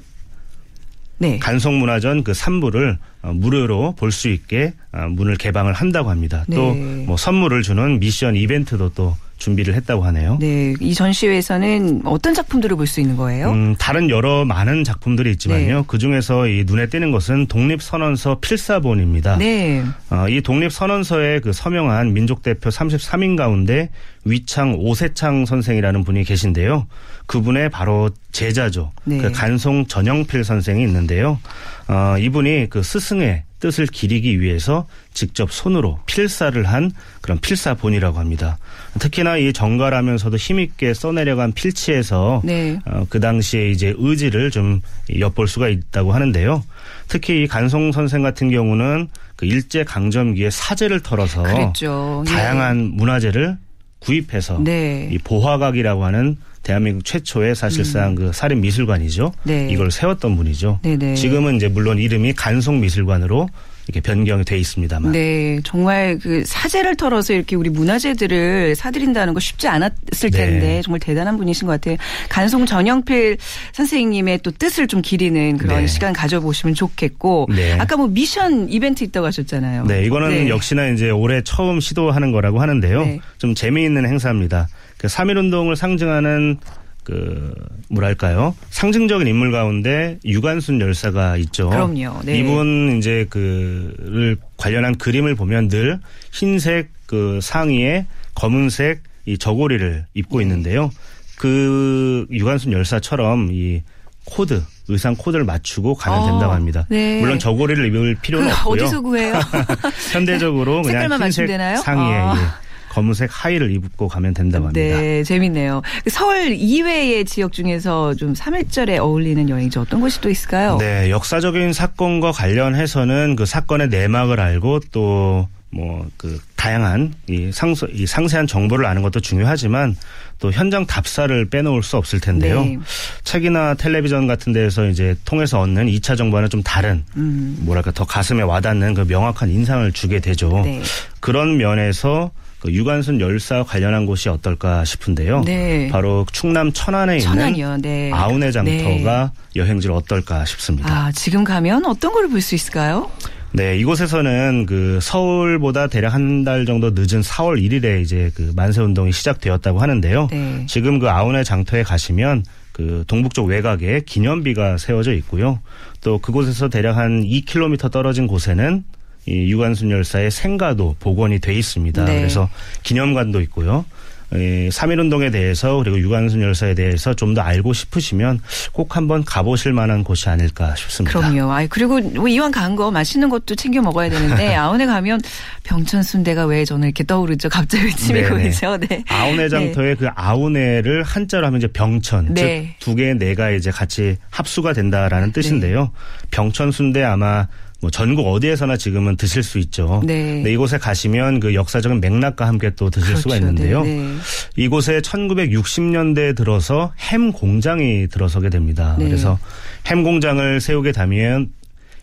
[1.17, 1.37] 네.
[1.39, 6.45] 간송문화전 그 3부를 어, 무료로 볼 수 있게 어, 문을 개방을 한다고 합니다.
[6.47, 6.55] 네.
[6.55, 10.37] 또 뭐 선물을 주는 미션 이벤트도 또 준비를 했다고 하네요.
[10.39, 10.73] 네.
[10.79, 13.51] 이 전시회에서는 어떤 작품들을 볼 수 있는 거예요?
[13.51, 15.77] 음, 다른 여러 많은 작품들이 있지만요.
[15.79, 15.83] 네.
[15.87, 19.37] 그 중에서 이 눈에 띄는 것은 독립선언서 필사본입니다.
[19.37, 19.83] 네.
[20.09, 23.89] 어, 이 독립선언서에 그 서명한 민족대표 33인 가운데
[24.25, 26.87] 위창 오세창 선생이라는 분이 계신데요.
[27.29, 28.91] 그분의 바로 제자죠.
[29.05, 29.19] 네.
[29.19, 31.39] 그 간송 전영필 선생이 있는데요.
[31.87, 38.57] 어, 이분이 그 스승의 뜻을 기리기 위해서 직접 손으로 필사를 한 그런 필사본이라고 합니다.
[38.97, 42.79] 특히나 이 정갈하면서도 힘있게 써내려간 필치에서 네.
[42.85, 44.81] 어, 그 당시에 이제 의지를 좀
[45.15, 46.63] 엿볼 수가 있다고 하는데요.
[47.09, 52.23] 특히 이 간송 선생 같은 경우는 그 일제 강점기에 사제를 털어서 그랬죠.
[52.27, 52.31] 예.
[52.31, 53.55] 다양한 문화재를
[53.99, 55.09] 구입해서 네.
[55.11, 59.25] 이 보화각이라고 하는 대한민국 최초의 사실상 그 살인 미술관이죠.
[59.25, 59.31] 음.
[59.43, 59.67] 네.
[59.71, 60.79] 이걸 세웠던 분이죠.
[60.83, 61.15] 네네.
[61.15, 63.49] 지금은 이제 물론 이름이 간송 미술관으로
[63.89, 65.13] 이렇게 변경이 돼 있습니다만.
[65.13, 70.29] 네, 정말 그 사제를 털어서 이렇게 우리 문화재들을 사들인다는 거 쉽지 않았을 네.
[70.29, 71.97] 텐데 정말 대단한 분이신 것 같아요.
[72.29, 73.37] 간송 전영필
[73.73, 75.87] 선생님의 또 뜻을 좀 기리는 그런 네.
[75.87, 77.79] 시간 가져보시면 좋겠고 네.
[77.79, 79.85] 아까 뭐 미션 이벤트 있다고 하셨잖아요.
[79.85, 80.49] 네, 이거는 네.
[80.49, 83.05] 역시나 이제 올해 처음 시도하는 거라고 하는데요.
[83.05, 83.19] 네.
[83.39, 84.67] 좀 재미있는 행사입니다.
[84.99, 86.57] 그 3.1운동을 상징하는
[87.03, 87.53] 그,
[87.89, 88.53] 뭐랄까요.
[88.69, 91.69] 상징적인 인물 가운데 유관순 열사가 있죠.
[91.69, 92.19] 그럼요.
[92.23, 92.37] 네.
[92.37, 95.99] 이분 이제 그를 관련한 그림을 보면 늘
[96.31, 100.05] 흰색 그 상의에 검은색 이 저고리를 네.
[100.13, 100.91] 입고 있는데요.
[101.37, 103.81] 그 유관순 열사처럼 이
[104.25, 106.85] 코드 의상 코드를 맞추고 가면 어, 된다고 합니다.
[106.89, 107.21] 네.
[107.21, 108.83] 물론 저고리를 입을 필요는 그 없고요.
[108.83, 109.39] 어디서 구해요?
[110.13, 111.49] 현대적으로 그냥 흰색?
[111.77, 112.35] 상의에 아.
[112.35, 112.68] 예,
[112.99, 114.97] 검은색 하의를 입고 가면 된다고 합니다.
[114.97, 115.81] 네, 재밌네요.
[116.09, 120.77] 서울 이외의 지역 중에서 좀 3일절에 어울리는 여행지 어떤 곳이 또 있을까요?
[120.77, 128.47] 네, 역사적인 사건과 관련해서는 그 사건의 내막을 알고 또 뭐그 다양한 이 상서 이 상세한
[128.47, 129.95] 정보를 아는 것도 중요하지만
[130.39, 132.63] 또 현장 답사를 빼놓을 수 없을 텐데요.
[132.63, 132.79] 네.
[133.23, 137.59] 책이나 텔레비전 같은 데에서 이제 통해서 얻는 2차 정보와는 좀 다른 음.
[137.61, 140.61] 뭐랄까 더 가슴에 와닿는 그 명확한 인상을 주게 되죠.
[140.65, 140.81] 네.
[141.19, 145.43] 그런 면에서 그 유관순 열사와 관련한 곳이 어떨까 싶은데요.
[145.45, 145.87] 네.
[145.91, 147.77] 바로 충남 천안에 있는 천안이요.
[147.77, 148.11] 네.
[148.13, 151.05] 아운의 장터가 여행지로 어떨까 싶습니다.
[151.07, 153.09] 아, 지금 가면 어떤 걸 볼 수 있을까요?
[153.51, 159.11] 네, 이곳에서는 그 서울보다 대략 한 달 정도 늦은 4월 1일에 이제 그 만세 운동이
[159.11, 160.27] 시작되었다고 하는데요.
[160.29, 160.65] 네.
[160.67, 162.43] 지금 그 아운의 장터에 가시면
[162.73, 165.59] 그 동북쪽 외곽에 기념비가 세워져 있고요.
[166.01, 168.83] 또 그곳에서 대략 한 2km 떨어진 곳에는
[169.25, 172.05] 이 유관순 열사의 생가도 복원이 돼 있습니다.
[172.05, 172.17] 네.
[172.17, 172.49] 그래서
[172.83, 173.85] 기념관도 있고요.
[174.31, 178.39] 이 3.1운동에 대해서 그리고 유관순 열사에 대해서 좀 더 알고 싶으시면
[178.73, 181.19] 꼭 한번 가보실 만한 곳이 아닐까 싶습니다.
[181.19, 181.51] 그럼요.
[181.51, 185.19] 아 그리고 뭐 이왕 간 거 맛있는 것도 챙겨 먹어야 되는데 아원에 가면
[185.63, 187.49] 병천 순대가 왜 저는 이렇게 떠오르죠?
[187.49, 188.29] 갑자기 침이 네네.
[188.29, 188.77] 고이죠.
[188.77, 189.03] 네.
[189.09, 192.75] 아우네 장터에 그 아우네를 한자로 하면 이제 병천, 네.
[192.79, 195.91] 즉두 개의 내가 이제 같이 합수가 된다라는 뜻인데요.
[196.29, 197.47] 병천 순대 아마
[197.81, 200.01] 뭐 전국 어디에서나 지금은 드실 수 있죠.
[200.05, 200.35] 네.
[200.35, 203.37] 근데 이곳에 가시면 그 역사적인 맥락과 함께 또 드실 수가 그렇죠.
[203.37, 203.83] 있는데요.
[203.83, 204.15] 네, 네.
[204.57, 208.95] 이곳에 1960년대에 들어서 햄 공장이 들어서게 됩니다.
[208.99, 209.05] 네.
[209.05, 209.39] 그래서
[209.87, 211.49] 햄 공장을 세우게 되면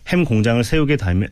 [0.09, 1.29] 햄 공장을 세우게 되면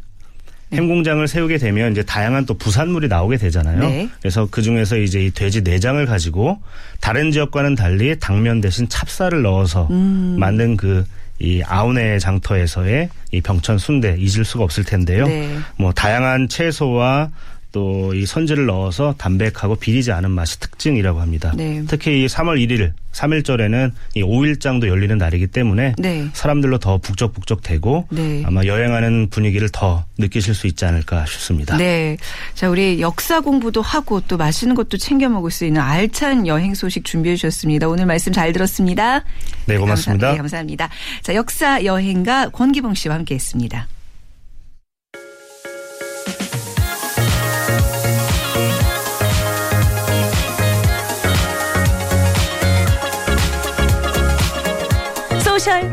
[0.70, 0.76] 네.
[0.76, 3.80] 햄 공장을 세우게 되면 이제 다양한 또 부산물이 나오게 되잖아요.
[3.80, 4.08] 네.
[4.20, 6.60] 그래서 그 중에서 이제 이 돼지 내장을 가지고
[7.00, 10.36] 다른 지역과는 달리 당면 대신 찹쌀을 넣어서 음.
[10.38, 11.06] 만든 그
[11.38, 15.26] 이 아우네 장터에서의 이 병천 순대 잊을 수가 없을 텐데요.
[15.26, 15.58] 네.
[15.76, 17.30] 뭐 다양한 채소와
[17.74, 21.52] 또 이 선지를 넣어서 담백하고 비리지 않은 맛이 특징이라고 합니다.
[21.56, 21.82] 네.
[21.86, 26.28] 특히 이 3월 1일 3일절에는 이 5일장도 열리는 날이기 때문에 네.
[26.32, 28.42] 사람들로 더 북적북적 되고 네.
[28.44, 31.76] 아마 여행하는 분위기를 더 느끼실 수 있지 않을까 싶습니다.
[31.76, 32.16] 네.
[32.54, 37.04] 자, 우리 역사 공부도 하고 또 맛있는 것도 챙겨 먹을 수 있는 알찬 여행 소식
[37.04, 37.88] 준비해 주셨습니다.
[37.88, 39.24] 오늘 말씀 잘 들었습니다.
[39.66, 40.28] 네, 고맙습니다.
[40.28, 40.88] 감사, 네, 감사합니다.
[41.22, 43.86] 자, 역사 여행가 권기봉 씨와 함께 했습니다.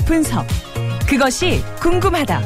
[0.06, 0.46] 분석.
[1.08, 2.42] 그것이 궁금하다.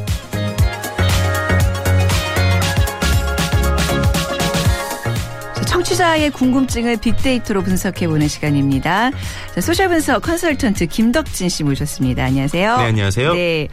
[5.55, 9.11] 자, 청취자의 궁금증을 빅데이터로 분석해보는 시간입니다.
[9.53, 12.23] 자, 소셜 분석 컨설턴트 김덕진 씨 모셨습니다.
[12.25, 12.77] 안녕하세요.
[12.77, 13.33] 네, 안녕하세요.
[13.33, 13.67] 네.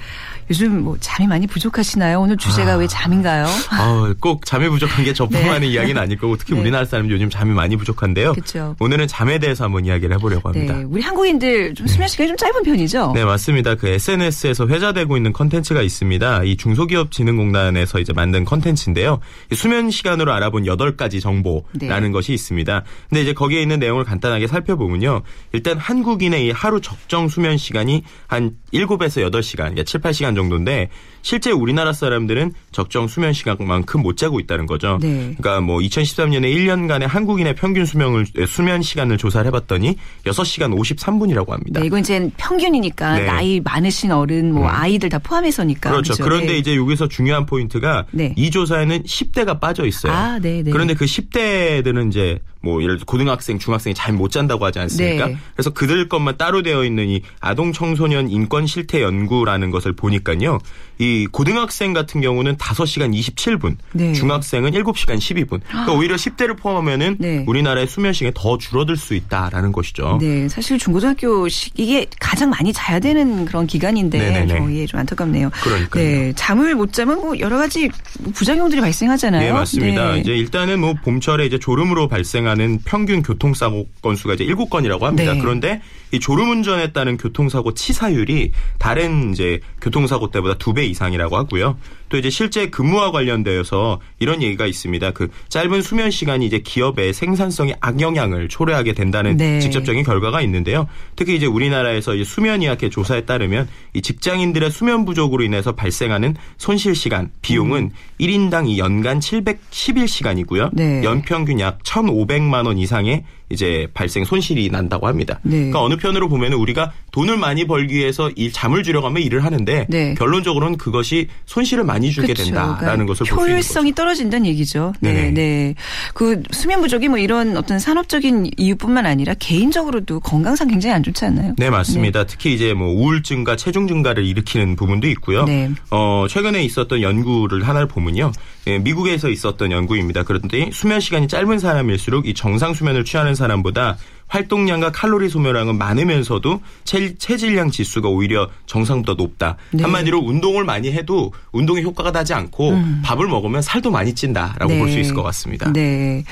[0.50, 2.20] 요즘 뭐 잠이 많이 부족하시나요?
[2.20, 2.76] 오늘 주제가 아.
[2.76, 3.44] 왜 잠인가요?
[3.44, 5.66] 어, 꼭 잠이 부족한 게 저뿐만의 네.
[5.68, 6.60] 이야기는 아닐 거고 특히 네.
[6.60, 8.34] 우리나라 사람이 요즘 잠이 많이 부족한데요.
[8.34, 8.76] 그쵸.
[8.78, 10.76] 오늘은 잠에 대해서 한번 이야기를 해보려고 합니다.
[10.76, 10.84] 네.
[10.84, 13.12] 우리 한국인들 좀 수면 시간이 좀 짧은 편이죠?
[13.14, 13.74] 네, 맞습니다.
[13.76, 16.44] 그 SNS에서 회자되고 있는 컨텐츠가 있습니다.
[16.44, 19.20] 이 중소기업진흥공단에서 이제 만든 컨텐츠인데요.
[19.50, 22.10] 이 수면 시간으로 알아본 8가지 정보라는 네.
[22.10, 22.84] 것이 있습니다.
[23.08, 25.22] 근데 이제 거기에 있는 내용을 간단하게 살펴보면요.
[25.52, 30.88] 일단 한국인의 이 하루 적정 수면 시간이 한 7에서 8시간, 그러니까 7, 8시간 정도인데
[31.22, 34.98] 실제 우리나라 사람들은 적정 수면 시간만큼 못 자고 있다는 거죠.
[35.00, 35.34] 네.
[35.38, 41.80] 그러니까 뭐 2013년에 1년간의 한국인의 평균 수명을 수면 시간을 조사를 해봤더니 6시간 53분이라고 합니다.
[41.80, 43.24] 네, 이건 이제 평균이니까 네.
[43.26, 45.90] 나이 많으신 어른, 뭐 아이들 다 포함해서니까.
[45.90, 46.12] 그렇죠.
[46.12, 46.24] 그죠?
[46.24, 46.58] 그런데 네.
[46.58, 48.34] 이제 여기서 중요한 포인트가 네.
[48.36, 50.12] 이 조사에는 10대가 빠져 있어요.
[50.12, 50.70] 아, 네, 네.
[50.70, 55.26] 그런데 그 10대들은 이제 뭐 예를 들어 고등학생, 중학생이 잘 못 잔다고 하지 않습니까?
[55.26, 55.36] 네.
[55.54, 60.58] 그래서 그들 것만 따로 되어 있는 이 아동 청소년 인권 실태 연구라는 것을 보니까요.
[61.02, 64.12] 이 고등학생 같은 경우는 5시간 27분, 네.
[64.12, 65.60] 중학생은 7시간 12분.
[65.66, 67.42] 그러니까 오히려 10대를 포함하면은 네.
[67.44, 70.18] 우리나라의 수면 시간이 더 줄어들 수 있다라는 것이죠.
[70.20, 74.46] 네, 사실 중고등학교 시 이게 가장 많이 자야 되는 그런 기간인데 네네네.
[74.46, 75.50] 좀, 예, 좀 안타깝네요.
[75.50, 76.04] 그러니까요.
[76.04, 77.90] 네, 잠을 못 자면 뭐 여러 가지
[78.34, 79.44] 부작용들이 발생하잖아요.
[79.44, 80.12] 네, 맞습니다.
[80.12, 80.20] 네.
[80.20, 85.32] 이제 일단은 뭐 봄철에 이제 졸음으로 발생하는 평균 교통사고 건수가 이제 7건이라고 합니다.
[85.32, 85.40] 네.
[85.40, 85.80] 그런데
[86.12, 91.76] 이 졸음 운전에 따른 교통사고 치사율이 다른 이제 교통사고 때보다 두 배 이상이라고 하고요.
[92.08, 95.10] 또 이제 실제 근무와 관련되어서 이런 얘기가 있습니다.
[95.12, 99.60] 그 짧은 수면 시간이 이제 기업의 생산성에 악영향을 초래하게 된다는 네.
[99.60, 100.86] 직접적인 결과가 있는데요.
[101.16, 107.30] 특히 이제 우리나라에서 이 수면의학회 조사에 따르면 이 직장인들의 수면 부족으로 인해서 발생하는 손실 시간
[107.42, 110.70] 비용은 1인당 이 연간 711시간이고요.
[110.72, 111.02] 네.
[111.04, 115.38] 연평균 약 1,500만 원 이상의 이제 발생 손실이 난다고 합니다.
[115.42, 115.56] 네.
[115.56, 120.14] 그러니까 어느 편으로 보면 우리가 돈을 많이 벌기 위해서 일 잠을 줄여가며 일을 하는데 네.
[120.14, 122.44] 결론적으로는 그것이 손실을 많이 주게 그쵸.
[122.44, 123.52] 된다라는 그러니까 것을 볼수 있는.
[123.52, 124.94] 효율성이 떨어진다는 얘기죠.
[125.00, 125.30] 네, 네 네.
[125.30, 125.74] 네.
[126.14, 131.54] 그 수면 부족이 뭐 이런 어떤 산업적인 이유뿐만 아니라 개인적으로도 건강상 굉장히 안 좋지 않나요?
[131.58, 132.24] 네, 맞습니다.
[132.24, 135.44] 특히 이제 뭐 우울증과 체중 증가를 일으키는 부분도 있고요.
[135.44, 135.70] 네.
[135.90, 138.32] 어, 최근에 있었던 연구를 하나를 보면요.
[138.68, 140.22] 예, 미국에서 있었던 연구입니다.
[140.22, 143.98] 그런데 수면 시간이 짧은 사람일수록 이 정상 수면을 취하는 사람보다
[144.32, 149.56] 활동량과 칼로리 소모량은 많으면서도 체, 체질량 지수가 오히려 정상보다 높다.
[149.72, 149.82] 네.
[149.82, 152.72] 한마디로 운동을 많이 해도 운동의 효과가 나지 않고
[153.04, 154.96] 밥을 먹으면 살도 많이 찐다라고 볼수 음.
[154.96, 155.00] 네.
[155.02, 155.70] 있을 것 같습니다.
[155.72, 156.24] 네.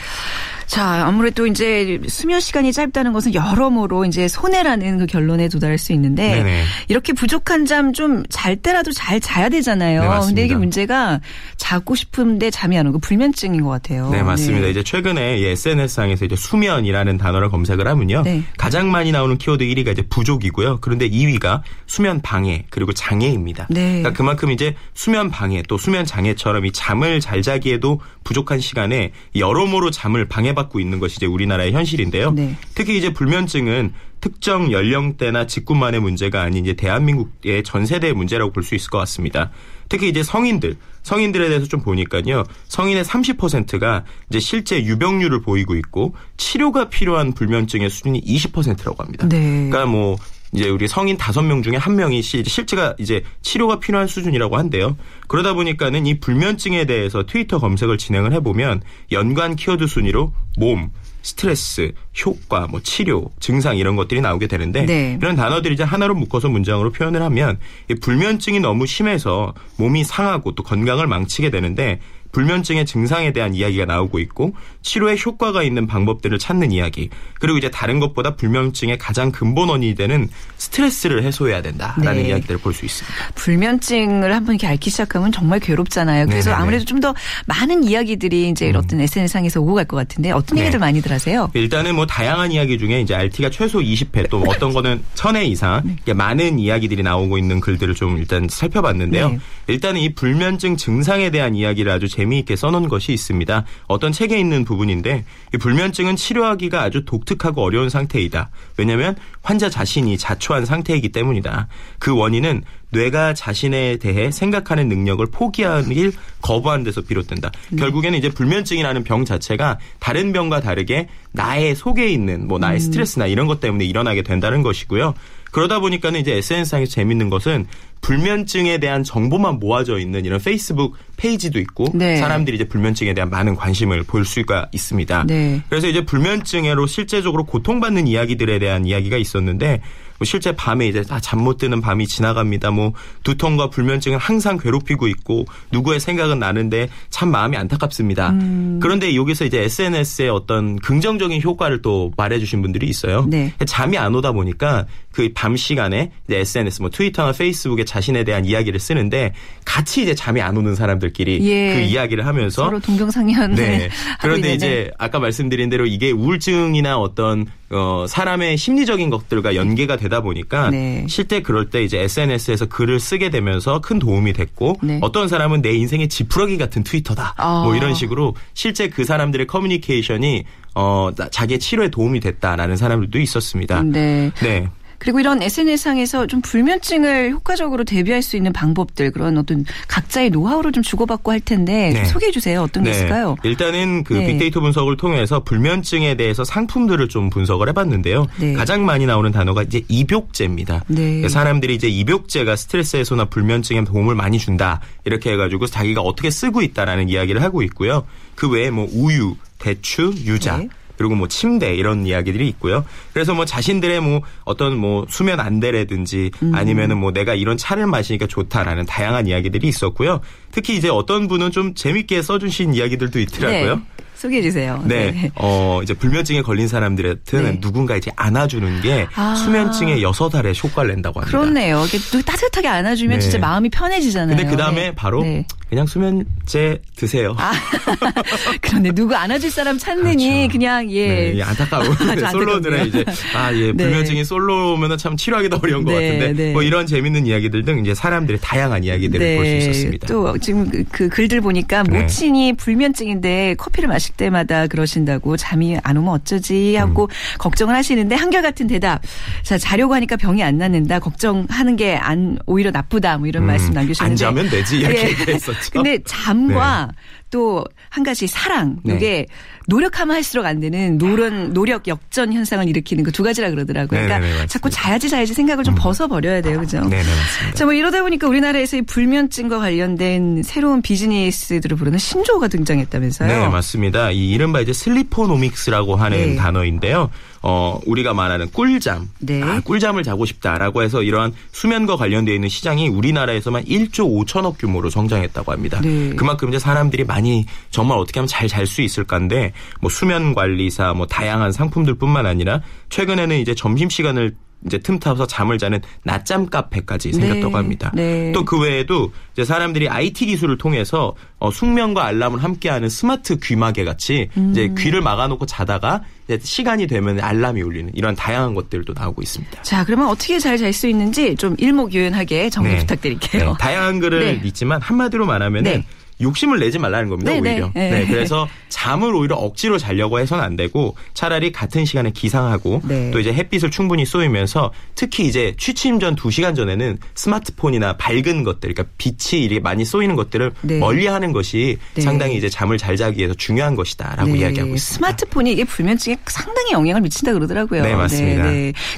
[0.67, 6.37] 자, 아무래도 이제 수면 시간이 짧다는 것은 여러모로 이제 손해라는 그 결론에 도달할 수 있는데
[6.37, 6.65] 네네.
[6.89, 10.03] 이렇게 부족한 잠 좀 잘 때라도 잘 자야 되잖아요.
[10.03, 10.27] 네, 맞습니다.
[10.29, 11.21] 근데 이게 문제가
[11.57, 14.11] 자고 싶은데 잠이 안 오고 불면증인 것 같아요.
[14.11, 14.69] 네, 맞습니다.
[14.69, 18.23] 이제 최근에 SNS상에서 이제 수면이라는 단어를 검색을 하면요.
[18.23, 18.43] 네.
[18.57, 20.79] 가장 많이 나오는 키워드 1위가 이제 부족이고요.
[20.81, 23.67] 그런데 2위가 수면 방해 그리고 장애입니다.
[23.71, 23.99] 네.
[23.99, 29.91] 그러니까 그만큼 이제 수면 방해 또 수면 장애처럼 이 잠을 잘 자기에도 부족한 시간에 여러모로
[29.91, 32.33] 잠을 방해받고 있는 것이 이제 우리나라의 현실인데요.
[32.33, 32.57] 네.
[32.75, 38.75] 특히 이제 불면증은 특정 연령대나 직군만의 문제가 아닌 이제 대한민국의 전 세대의 문제라고 볼 수
[38.75, 39.51] 있을 것 같습니다.
[39.89, 42.45] 특히 이제 성인들, 성인들에 대해서 좀 보니까요.
[42.69, 49.29] 성인의 30%가 이제 실제 유병률을 보이고 있고 치료가 필요한 불면증의 수준이 20%라고 합니다.
[49.29, 49.69] 네.
[49.69, 50.17] 그러니까 뭐
[50.53, 54.97] 이제 우리 성인 다섯 명 중에 한 명이 시- 실제가 이제 치료가 필요한 수준이라고 한대요.
[55.29, 58.83] 그러다 보니까는 이 불면증에 대해서 트위터 검색을 진행을 해보면
[59.13, 60.91] 연관 키워드 순위로 몸,
[61.23, 61.93] 스트레스,
[62.25, 65.19] 효과, 뭐 치료, 증상 이런 것들이 나오게 되는데 네.
[65.21, 67.59] 이런 단어들이 이제 하나로 묶어서 문장으로 표현을 하면
[67.91, 72.01] 이 불면증이 너무 심해서 몸이 상하고 또 건강을 망치게 되는데
[72.33, 77.99] 불면증의 증상에 대한 이야기가 나오고 있고 치료에 효과가 있는 방법들을 찾는 이야기 그리고 이제 다른
[78.01, 82.29] 것보다 불면증의 가장 근본원이 되는 스트레스를 해소해야 된다라는 네.
[82.29, 83.17] 이야기들을 볼 수 있습니다.
[83.35, 86.27] 불면증을 한번 이렇게 앓기 시작하면 정말 괴롭잖아요.
[86.27, 86.63] 그래서 네네네.
[86.63, 87.15] 아무래도 좀 더
[87.47, 90.63] 많은 이야기들이 이제 어떤 SNS상에서 오고 갈 것 같은데 어떤 네.
[90.63, 91.51] 얘기들 많이들 하세요?
[91.55, 96.13] 일단은 뭐 다양한 이야기 중에 이제 RT가 최소 20회 또 어떤 거는 1000회 이상 네.
[96.13, 99.39] 많은 이야기들이 나오고 있는 글들을 좀 일단 살펴봤는데요.
[99.71, 99.75] 네.
[99.75, 103.65] 일단은 이 불면증 증상에 대한 이야기를 아주 재미있게 써놓은 것이 있습니다.
[103.87, 108.51] 어떤 책에 있는 부분인데 이 불면증은 치료하기가 아주 독특하고 어려운 상태이다.
[108.77, 111.69] 왜냐하면 환자 자신이 자초한 상태이기 때문이다.
[111.99, 117.53] 그 원인은 뇌가 자신에 대해 생각하는 능력을 포기하길 거부한 데서 비롯된다.
[117.79, 123.47] 결국에는 이제 불면증이라는 병 자체가 다른 병과 다르게 나의 속에 있는 뭐 나의 스트레스나 이런
[123.47, 125.15] 것 때문에 일어나게 된다는 것이고요.
[125.51, 127.67] 그러다 보니까는 이제 SNS상에서 재밌는 것은
[128.01, 132.17] 불면증에 대한 정보만 모아져 있는 이런 페이스북 페이지도 있고 네.
[132.17, 135.25] 사람들이 이제 불면증에 대한 많은 관심을 볼 수가 있습니다.
[135.27, 135.61] 네.
[135.69, 139.83] 그래서 이제 불면증으로 실제적으로 고통받는 이야기들에 대한 이야기가 있었는데
[140.21, 142.71] 뭐 실제 밤에 이제 아, 잠못 드는 밤이 지나갑니다.
[142.71, 142.93] 뭐
[143.25, 148.31] 두통과 불면증은 항상 괴롭히고 있고 누구의 생각은 나는데 참 마음이 안타깝습니다.
[148.31, 148.79] 음.
[148.81, 153.27] 그런데 여기서 이제 SNS의 어떤 긍정적인 효과를 또 말해주신 분들이 있어요.
[153.29, 153.53] 네.
[153.67, 158.79] 잠이 안 오다 보니까 그 밤 시간에 이제 SNS 뭐 트위터나 페이스북에 자신에 대한 이야기를
[158.79, 159.33] 쓰는데
[159.65, 161.75] 같이 이제 잠이 안 오는 사람들끼리 예.
[161.75, 163.55] 그 이야기를 하면서 서로 동병상련.
[163.55, 163.89] 네.
[164.21, 164.51] 그런데.
[164.51, 171.07] 이제 아까 말씀드린 대로 이게 우울증이나 어떤 어 사람의 심리적인 것들과 연계가 되다 보니까 네.
[171.09, 174.99] 실제 그럴 때 이제 SNS에서 글을 쓰게 되면서 큰 도움이 됐고 네.
[175.03, 177.35] 어떤 사람은 내 인생의 지푸라기 같은 트위터다.
[177.37, 177.63] 아.
[177.65, 183.83] 뭐 이런 식으로 실제 그 사람들의 커뮤니케이션이 어 나- 자기의 치료에 도움이 됐다라는 사람들도 있었습니다.
[183.85, 184.33] 네.
[184.43, 184.69] 네.
[185.01, 190.83] 그리고 이런 SNS상에서 좀 불면증을 효과적으로 대비할 수 있는 방법들 그런 어떤 각자의 노하우를 좀
[190.83, 192.05] 주고받고 할 텐데 좀 네.
[192.05, 192.63] 소개해 주세요.
[192.63, 193.37] 어떤 게 있을까요?
[193.43, 194.27] 일단은 그 네.
[194.27, 198.27] 빅데이터 분석을 통해서 불면증에 대해서 상품들을 좀 분석을 해봤는데요.
[198.39, 198.53] 네.
[198.53, 200.85] 가장 많이 나오는 단어가 이제 입욕제입니다.
[200.89, 201.27] 네.
[201.29, 207.09] 사람들이 이제 입욕제가 스트레스 해소나 불면증에 도움을 많이 준다 이렇게 해가지고 자기가 어떻게 쓰고 있다라는
[207.09, 208.05] 이야기를 하고 있고요.
[208.35, 210.59] 그 외에 뭐 우유, 대추, 유자.
[210.59, 210.69] 네.
[211.01, 212.85] 그리고 뭐 침대 이런 이야기들이 있고요.
[213.15, 216.55] 그래서 뭐 자신들의 뭐 어떤 뭐 수면 안대라든지 음.
[216.55, 220.21] 아니면은 뭐 내가 이런 차를 마시니까 좋다라는 다양한 이야기들이 있었고요.
[220.53, 223.77] 특히 이제 어떤 분은 좀 재밌게 써주신 이야기들도 있더라고요.
[223.77, 223.83] 네.
[224.21, 224.83] 소개해 주세요.
[224.85, 225.31] 네.
[225.37, 227.61] 어, 이제 불면증에 걸린 사람들한테는 네.
[227.61, 229.35] 누군가 이제 안아주는 게 아.
[229.35, 231.39] 수면증에 여섯 알의 효과를 낸다고 합니다.
[231.39, 231.85] 그렇네요.
[232.27, 233.23] 따뜻하게 안아주면 네.
[233.23, 234.37] 진짜 마음이 편해지잖아요.
[234.37, 234.95] 근데 그 다음에 네.
[234.95, 235.47] 바로 네.
[235.71, 237.35] 그냥 수면제 드세요.
[237.39, 237.53] 아,
[238.61, 240.53] 그런데 누구 안아줄 사람 찾느니 그렇죠.
[240.53, 241.33] 그냥 예.
[241.33, 243.39] 네, 안타까운 아주 솔로들의 이제 안타깝네요.
[243.39, 243.85] 아, 예, 네.
[243.85, 246.53] 불면증이 솔로면은 참 치료하기도 어려운 것 네, 같은데 네.
[246.53, 250.07] 뭐 이런 재밌는 이야기들 등 이제 사람들의 다양한 이야기들을 볼 수 있었습니다.
[250.07, 252.03] 또 지금 그, 그 글들 보니까 네.
[252.03, 257.39] 모친이 불면증인데 커피를 마실 때마다 그러신다고 잠이 안 오면 어쩌지 하고 음.
[257.39, 259.01] 걱정을 하시는데 한결같은 대답.
[259.43, 260.99] 자 자려고 하니까 병이 안 낫는다.
[260.99, 263.19] 걱정하는 게 안 오히려 나쁘다.
[263.19, 264.13] 뭐 이런 음, 말씀 남기셨는데.
[264.13, 265.09] 안 자면 되지 이렇게 예.
[265.11, 265.71] 얘기했었죠.
[265.73, 266.91] 근데 잠과
[267.31, 268.95] 또 한 가지 사랑 네.
[268.95, 269.27] 이게
[269.67, 273.89] 노력하면 할수록 안 되는 노련 노력 역전 현상을 일으키는 그 두 가지라 그러더라고요.
[273.89, 274.45] 그러니까 네네네, 맞습니다.
[274.45, 274.49] 음.
[274.49, 276.81] 자꾸 자야지 자야지 생각을 좀 벗어 버려야 돼요, 그죠?
[276.81, 277.57] 네네 맞습니다.
[277.57, 283.29] 자, 뭐 이러다 보니까 우리나라에서 이 불면증과 관련된 새로운 비즈니스들을 부르는 신조어가 등장했다면서요?
[283.29, 284.13] 네, 맞습니다.
[284.13, 286.37] 이 이른바 이제 슬리포노믹스라고 하는 네.
[286.37, 287.11] 단어인데요.
[287.43, 289.09] 어, 우리가 말하는 꿀잠.
[289.21, 289.43] 네.
[289.43, 295.51] 아, 꿀잠을 자고 싶다라고 해서 이러한 수면과 관련되어 있는 시장이 우리나라에서만 1조 5천억 규모로 성장했다고
[295.53, 295.81] 합니다.
[295.83, 296.11] 네.
[296.17, 301.07] 그만큼 이제 사람들이 많이 정말 어떻게 하면 잘 잘 수 있을까인데 뭐 수면 관리사 뭐
[301.07, 304.35] 다양한 상품들뿐만 아니라 최근에는 이제 점심 시간을
[304.67, 307.55] 이제 틈타서 잠을 자는 낮잠 카페까지 생겼다고 네.
[307.55, 307.91] 합니다.
[307.95, 308.33] 네.
[308.33, 314.51] 또그 외에도 이제 사람들이 IT 기술을 통해서 어, 숙면과 알람을 함께하는 스마트 귀마개 같이 음.
[314.51, 316.03] 이제 귀를 막아놓고 자다가
[316.43, 319.63] 시간이 되면 알람이 울리는 이런 다양한 것들도 나오고 있습니다.
[319.63, 322.79] 자, 그러면 어떻게 잘 잘 수 있는지 좀 일목요연하게 정리 네.
[322.79, 323.49] 부탁드릴게요.
[323.49, 324.41] 네, 다양한 글을 네.
[324.45, 325.85] 있지만 한마디로 말하면은 네.
[326.21, 327.53] 욕심을 내지 말라는 겁니다, 네, 네.
[327.53, 327.71] 오히려.
[327.75, 327.91] 네.
[327.91, 333.11] 네, 그래서 잠을 오히려 억지로 자려고 해서는 안 되고 차라리 같은 시간에 기상하고 네.
[333.11, 338.85] 또 이제 햇빛을 충분히 쏘이면서 특히 이제 취침 전 2시간 전에는 스마트폰이나 밝은 것들, 그러니까
[338.99, 340.79] 빛이 이렇게 많이 쏘이는 것들을 네.
[340.79, 342.03] 멀리 하는 것이 네.
[342.03, 344.79] 상당히 이제 잠을 잘 자기 위해서 중요한 것이다라고 네, 이야기하고 있습니다.
[344.79, 347.83] 스마트폰이 이게 불면증에 상당히 영향을 미친다 그러더라고요.
[347.83, 348.45] 네, 맞습니다.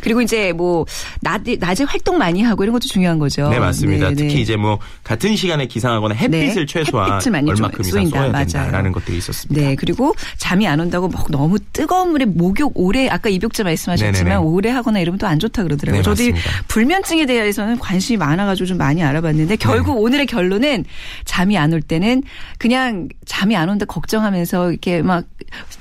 [0.02, 0.86] 그리고 이제 뭐
[1.20, 3.48] 낮에, 낮에 활동 많이 하고 이런 것도 중요한 거죠.
[3.48, 4.10] 네, 맞습니다.
[4.10, 8.32] 특히 이제 뭐 같은 시간에 기상하거나 햇빛을 네, 최소한 햇 빛을 많이 좀 얼마큼 쏘인다.
[8.32, 9.60] 된다라는 것들이 있었습니다.
[9.60, 14.36] 네, 그리고 잠이 안 온다고 막 너무 뜨거운 물에 목욕 오래 아까 입욕제 말씀하셨지만 네네네.
[14.36, 16.02] 오래 하거나 이러면 또 안 좋다 그러더라고요.
[16.02, 16.38] 네, 저도.
[16.68, 20.84] 불면증에 대해서는 관심이 많아가지고 좀 많이 알아봤는데 결국 오늘의 결론은
[21.24, 22.22] 잠이 안 올 때는
[22.58, 25.24] 그냥 잠이 안 온다 걱정하면서 이렇게 막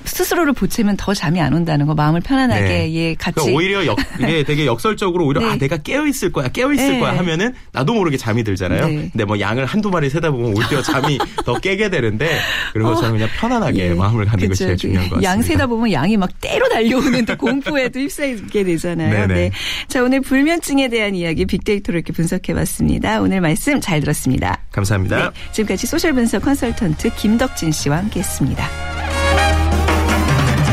[0.05, 2.93] 스스로를 보채면 더 잠이 안 온다는 거 마음을 편안하게 네.
[2.93, 5.47] 예 같이 그러니까 오히려 역, 이게 되게 역설적으로 오히려 네.
[5.47, 6.99] 아 내가 깨어 있을 거야, 깨어 있을 네.
[6.99, 8.87] 거야 하면은 나도 모르게 잠이 들잖아요.
[8.87, 9.09] 네.
[9.11, 12.39] 근데 뭐 양을 한두 마리 세다 보면 오히려 잠이 더 깨게 되는데
[12.73, 13.93] 그런 것처럼 그냥 편안하게 예.
[13.93, 14.65] 마음을 갖는 것이 그쵸.
[14.65, 15.31] 제일 중요한 것 같습니다.
[15.31, 19.27] 양 세다 보면 양이 막 때로 달려오는 또 공포에도 휩싸이게 되잖아요.
[19.27, 19.51] 네.
[19.87, 23.21] 자, 오늘 불면증에 대한 이야기 빅데이터로 이렇게 분석해 봤습니다.
[23.21, 24.59] 오늘 말씀 잘 들었습니다.
[24.71, 25.29] 감사합니다.
[25.29, 25.51] 네.
[25.51, 28.67] 지금까지 소셜 분석 컨설턴트 김덕진 씨와 함께 했습니다.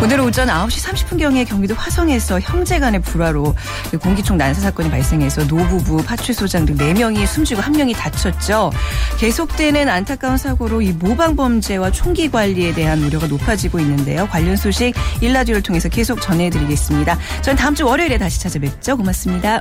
[0.00, 3.54] 오늘 오전 9시 30분경에 경기도 화성에서 형제 간의 불화로
[4.00, 8.70] 공기총 난사 사건이 발생해서 노부부, 파출소장 등 4명이 숨지고 1명이 다쳤죠.
[9.18, 14.28] 계속되는 안타까운 사고로 이 모방 범죄와 총기 관리에 대한 우려가 높아지고 있는데요.
[14.28, 17.18] 관련 소식 일라디오를 통해서 계속 전해드리겠습니다.
[17.42, 18.96] 저는 다음 주 월요일에 다시 찾아뵙죠.
[18.96, 19.60] 고맙습니다.